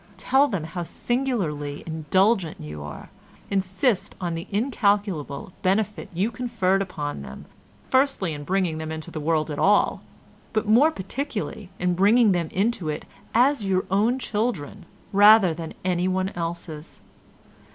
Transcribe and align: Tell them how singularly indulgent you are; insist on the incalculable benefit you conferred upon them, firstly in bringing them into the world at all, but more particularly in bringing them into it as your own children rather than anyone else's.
Tell 0.17 0.47
them 0.47 0.63
how 0.63 0.81
singularly 0.81 1.83
indulgent 1.85 2.59
you 2.59 2.81
are; 2.81 3.11
insist 3.51 4.15
on 4.19 4.33
the 4.33 4.47
incalculable 4.49 5.53
benefit 5.61 6.09
you 6.11 6.31
conferred 6.31 6.81
upon 6.81 7.21
them, 7.21 7.45
firstly 7.91 8.33
in 8.33 8.43
bringing 8.43 8.79
them 8.79 8.91
into 8.91 9.11
the 9.11 9.19
world 9.19 9.51
at 9.51 9.59
all, 9.59 10.01
but 10.53 10.67
more 10.67 10.89
particularly 10.89 11.69
in 11.77 11.93
bringing 11.93 12.31
them 12.31 12.47
into 12.49 12.89
it 12.89 13.05
as 13.35 13.63
your 13.63 13.85
own 13.91 14.17
children 14.17 14.87
rather 15.13 15.53
than 15.53 15.75
anyone 15.85 16.29
else's. 16.29 17.01